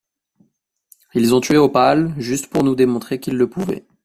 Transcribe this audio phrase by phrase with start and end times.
[1.13, 3.85] Ils ont tué Opale juste pour nous démontrer qu’ils le pouvaient.